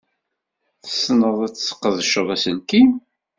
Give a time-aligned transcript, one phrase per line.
[0.83, 2.89] Tessned ad tesqedced aselkim?